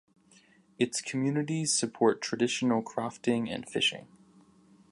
[0.79, 4.07] Its communities support traditional crofting and fishing.